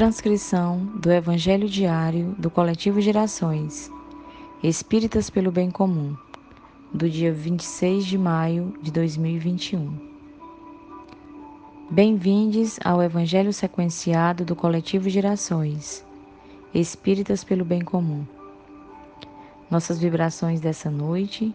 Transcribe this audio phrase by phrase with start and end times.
[0.00, 3.92] Transcrição do Evangelho Diário do Coletivo Gerações
[4.62, 6.16] Espíritas pelo Bem Comum,
[6.90, 9.92] do dia 26 de maio de 2021.
[11.90, 16.02] Bem-vindos ao Evangelho sequenciado do Coletivo Gerações
[16.72, 18.24] Espíritas pelo Bem Comum.
[19.70, 21.54] Nossas vibrações dessa noite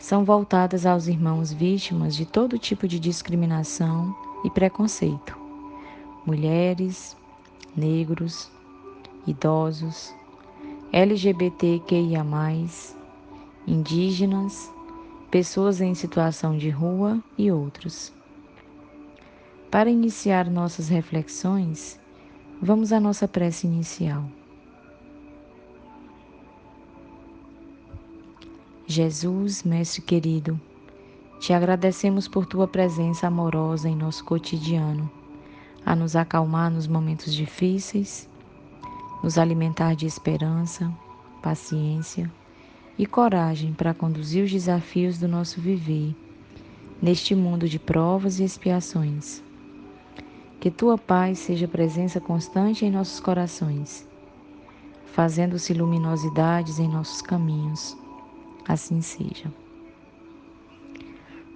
[0.00, 4.12] são voltadas aos irmãos vítimas de todo tipo de discriminação
[4.44, 5.38] e preconceito,
[6.26, 7.16] mulheres,
[7.76, 8.50] negros,
[9.26, 10.14] idosos,
[10.92, 12.24] LGBTQIA,
[13.66, 14.72] indígenas,
[15.30, 18.12] pessoas em situação de rua e outros.
[19.70, 21.98] Para iniciar nossas reflexões,
[22.62, 24.24] vamos à nossa prece inicial.
[28.86, 30.60] Jesus, Mestre querido,
[31.40, 35.23] te agradecemos por tua presença amorosa em nosso cotidiano
[35.84, 38.28] a nos acalmar nos momentos difíceis,
[39.22, 40.92] nos alimentar de esperança,
[41.42, 42.30] paciência
[42.98, 46.14] e coragem para conduzir os desafios do nosso viver
[47.00, 49.42] neste mundo de provas e expiações.
[50.60, 54.08] Que tua paz seja presença constante em nossos corações,
[55.04, 57.96] fazendo-se luminosidades em nossos caminhos.
[58.66, 59.52] Assim seja.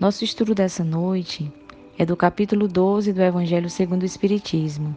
[0.00, 1.52] Nosso estudo dessa noite
[1.98, 4.94] é do capítulo 12 do Evangelho segundo o Espiritismo.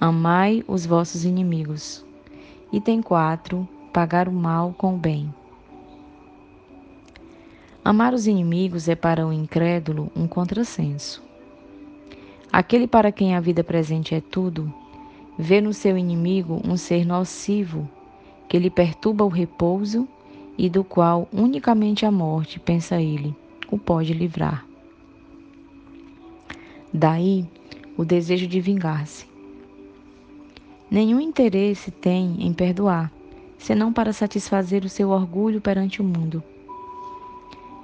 [0.00, 2.02] Amai os vossos inimigos.
[2.72, 3.68] Item 4.
[3.92, 5.32] Pagar o mal com o bem.
[7.84, 11.22] Amar os inimigos é para o incrédulo um contrassenso.
[12.50, 14.72] Aquele para quem a vida presente é tudo,
[15.38, 17.88] vê no seu inimigo um ser nocivo
[18.48, 20.08] que lhe perturba o repouso
[20.56, 23.34] e do qual unicamente a morte, pensa ele,
[23.70, 24.69] o pode livrar.
[26.92, 27.46] Daí
[27.96, 29.26] o desejo de vingar-se.
[30.90, 33.12] Nenhum interesse tem em perdoar,
[33.56, 36.42] senão para satisfazer o seu orgulho perante o mundo.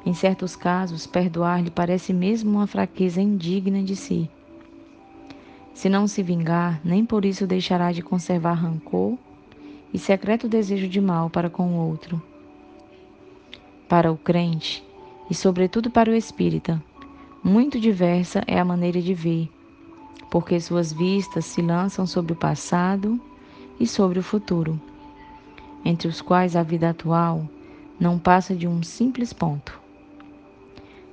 [0.04, 4.28] Em certos casos, perdoar lhe parece mesmo uma fraqueza indigna de si.
[5.72, 9.16] Se não se vingar, nem por isso deixará de conservar rancor
[9.92, 12.20] e secreto desejo de mal para com o outro.
[13.88, 14.82] Para o crente,
[15.30, 16.82] e sobretudo para o espírita,
[17.46, 19.48] muito diversa é a maneira de ver,
[20.28, 23.20] porque suas vistas se lançam sobre o passado
[23.78, 24.80] e sobre o futuro,
[25.84, 27.48] entre os quais a vida atual
[28.00, 29.78] não passa de um simples ponto.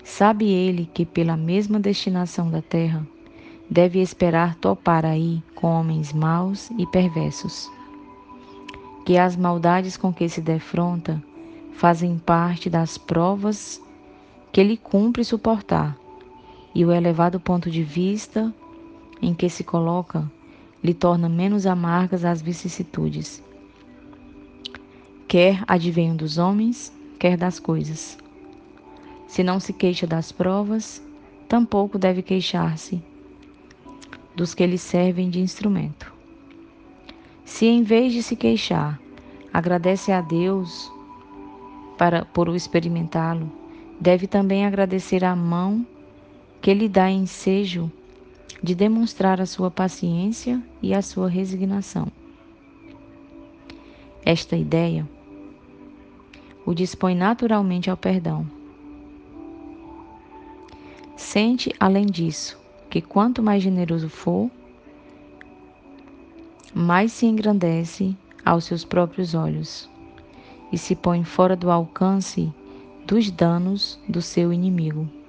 [0.04, 3.08] Sabe ele que, pela mesma destinação da terra,
[3.70, 7.70] deve esperar topar aí com homens maus e perversos.
[9.06, 11.24] Que as maldades com que se defronta
[11.74, 13.80] fazem parte das provas
[14.52, 15.96] que ele cumpre suportar
[16.74, 18.54] e o elevado ponto de vista
[19.22, 20.30] em que se coloca
[20.84, 23.42] lhe torna menos amargas as vicissitudes,
[25.28, 28.18] quer advenham dos homens, quer das coisas.
[29.28, 31.02] Se não se queixa das provas,
[31.48, 33.02] tampouco deve queixar-se
[34.36, 36.12] dos que lhe servem de instrumento.
[37.46, 39.00] Se em vez de se queixar,
[39.54, 40.92] agradece a Deus
[41.98, 43.52] para por o experimentá-lo,
[44.00, 45.86] deve também agradecer a mão
[46.64, 47.92] que lhe dá ensejo
[48.64, 52.08] de demonstrar a sua paciência e a sua resignação.
[54.24, 55.06] Esta ideia
[56.66, 58.50] o dispõe naturalmente ao perdão.
[61.18, 62.58] Sente, além disso,
[62.90, 64.50] que quanto mais generoso for,
[66.74, 69.90] mais se engrandece aos seus próprios olhos
[70.72, 72.50] e se põe fora do alcance
[73.06, 75.23] dos danos do seu inimigo.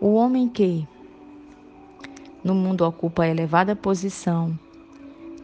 [0.00, 0.86] O homem que
[2.44, 4.56] no mundo ocupa elevada posição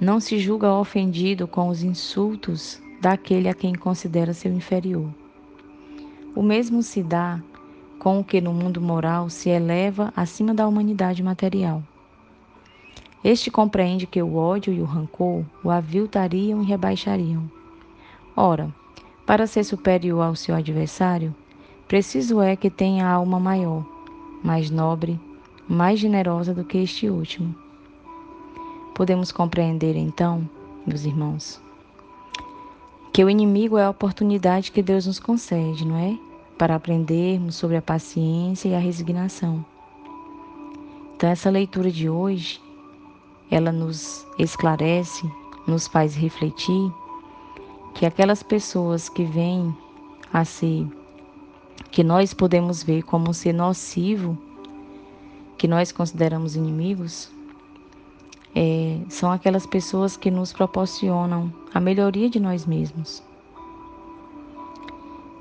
[0.01, 5.09] não se julga ofendido com os insultos daquele a quem considera seu inferior.
[6.37, 7.43] O mesmo se dá
[7.99, 11.83] com o que no mundo moral se eleva acima da humanidade material.
[13.25, 17.51] Este compreende que o ódio e o rancor o aviltariam e rebaixariam.
[18.37, 18.73] Ora,
[19.27, 21.35] para ser superior ao seu adversário,
[21.89, 23.94] preciso é que tenha alma maior
[24.45, 25.19] mais nobre,
[25.67, 27.55] mais generosa do que este último.
[28.95, 30.49] Podemos compreender então,
[30.87, 31.59] meus irmãos,
[33.11, 36.19] que o inimigo é a oportunidade que Deus nos concede, não é?
[36.59, 39.65] Para aprendermos sobre a paciência e a resignação.
[41.17, 42.61] Então, essa leitura de hoje,
[43.51, 45.27] ela nos esclarece,
[45.67, 46.93] nos faz refletir
[47.95, 49.75] que aquelas pessoas que vêm
[50.33, 50.87] a ser
[51.91, 54.37] que nós podemos ver como ser nocivo,
[55.57, 57.33] que nós consideramos inimigos
[58.55, 63.23] é, são aquelas pessoas que nos proporcionam a melhoria de nós mesmos.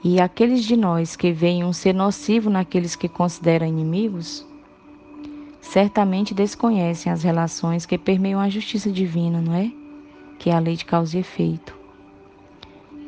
[0.03, 4.45] E aqueles de nós que veem um ser nocivo naqueles que consideram inimigos,
[5.61, 9.71] certamente desconhecem as relações que permeiam a justiça divina, não é?
[10.39, 11.82] Que é a lei de causa e efeito.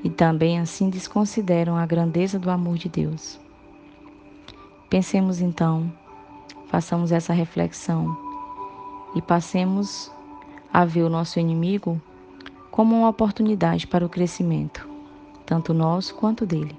[0.05, 3.39] E também assim desconsideram a grandeza do amor de Deus.
[4.87, 5.91] Pensemos então,
[6.67, 8.15] façamos essa reflexão
[9.15, 10.11] e passemos
[10.71, 11.99] a ver o nosso inimigo
[12.69, 14.87] como uma oportunidade para o crescimento,
[15.43, 16.77] tanto nosso quanto dele.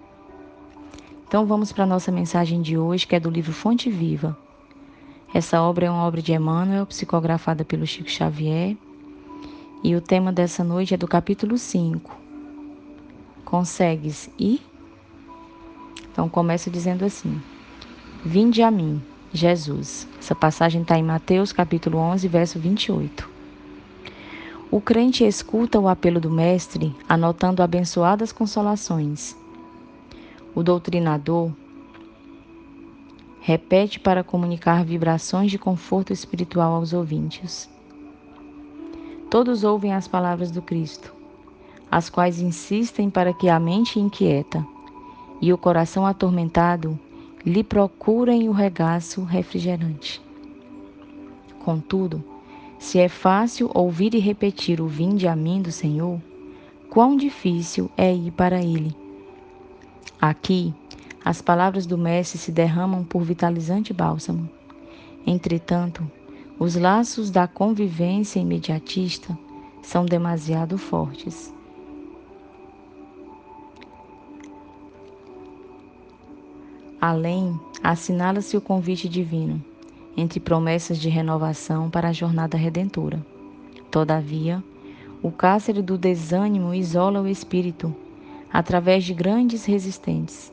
[1.27, 4.39] Então vamos para a nossa mensagem de hoje, que é do livro Fonte Viva.
[5.35, 8.77] Essa obra é uma obra de Emmanuel, psicografada pelo Chico Xavier,
[9.83, 12.26] e o tema dessa noite é do capítulo 5.
[13.47, 14.61] Consegues ir?
[16.11, 17.41] Então começa dizendo assim:
[18.25, 19.01] Vinde a mim,
[19.33, 20.09] Jesus.
[20.19, 23.31] Essa passagem está em Mateus capítulo 11, verso 28.
[24.69, 29.37] O crente escuta o apelo do Mestre, anotando abençoadas consolações.
[30.53, 31.53] O doutrinador
[33.41, 37.71] repete para comunicar vibrações de conforto espiritual aos ouvintes.
[39.31, 41.15] Todos ouvem as palavras do Cristo,
[41.91, 44.67] as quais insistem para que a mente inquieta
[45.41, 46.99] e o coração atormentado
[47.45, 50.21] lhe procurem o regaço refrigerante.
[51.61, 52.23] Contudo,
[52.79, 56.21] se é fácil ouvir e repetir o vinde a mim do Senhor,
[56.91, 58.95] quão difícil é ir para ele.
[60.21, 60.75] Aqui,
[61.25, 64.49] as palavras do Mestre se derramam por vitalizante bálsamo.
[65.27, 66.09] Entretanto,
[66.59, 69.37] os laços da convivência imediatista
[69.83, 71.53] são demasiado fortes.
[77.01, 79.63] Além, assinala-se o convite divino,
[80.17, 83.25] entre promessas de renovação para a jornada redentora.
[83.91, 84.65] Todavia,
[85.23, 87.95] o cárcere do desânimo isola o espírito
[88.51, 90.51] através de grandes resistentes.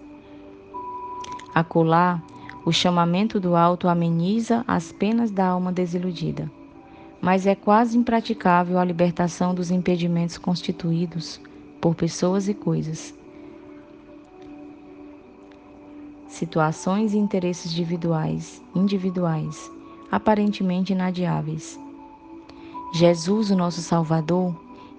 [1.56, 2.22] Acolá,
[2.66, 6.52] o chamamento do alto ameniza as penas da alma desiludida,
[7.22, 11.40] mas é quase impraticável a libertação dos impedimentos constituídos
[11.80, 13.14] por pessoas e coisas
[16.44, 19.72] situações e interesses individuais, individuais,
[20.12, 21.80] aparentemente inadiáveis.
[22.94, 24.54] Jesus, o nosso Salvador,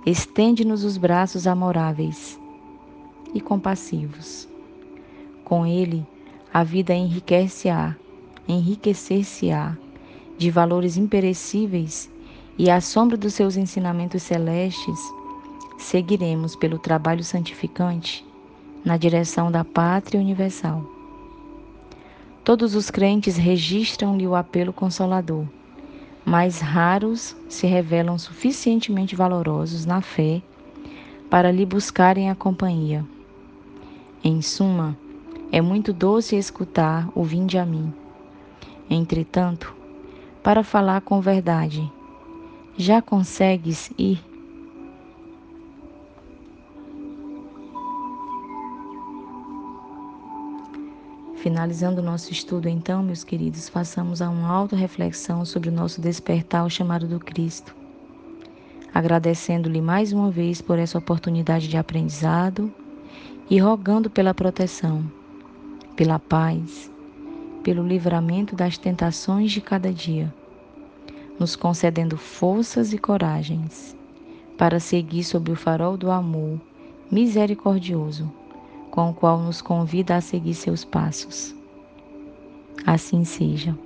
[0.07, 2.41] estende-nos os braços amoráveis
[3.35, 4.49] e compassivos.
[5.45, 6.07] Com ele,
[6.51, 7.95] a vida enriquece-á,
[8.49, 9.77] enriquecer-se-á
[10.39, 12.11] de valores imperecíveis
[12.57, 14.99] e à sombra dos seus ensinamentos celestes,
[15.77, 18.25] seguiremos pelo trabalho santificante
[18.83, 20.94] na direção da pátria universal.
[22.45, 25.47] Todos os crentes registram-lhe o apelo consolador,
[26.27, 30.43] mas raros se revelam suficientemente valorosos na fé
[31.31, 33.03] para lhe buscarem a companhia.
[34.23, 34.95] Em suma,
[35.51, 37.91] é muito doce escutar o vinde a mim.
[38.91, 39.75] Entretanto,
[40.43, 41.91] para falar com verdade,
[42.77, 44.23] já consegues ir
[51.45, 56.71] Finalizando o nosso estudo, então, meus queridos, façamos uma auto-reflexão sobre o nosso despertar ao
[56.71, 57.77] chamado do Cristo,
[58.95, 62.73] agradecendo-lhe mais uma vez por essa oportunidade de aprendizado
[63.51, 65.05] e rogando pela proteção,
[65.95, 66.91] pela paz,
[67.63, 70.33] pelo livramento das tentações de cada dia,
[71.39, 73.95] nos concedendo forças e coragens
[74.57, 76.59] para seguir sob o farol do amor
[77.11, 78.33] misericordioso
[78.95, 81.53] com o qual nos convida a seguir seus passos.
[82.87, 83.77] Assim seja.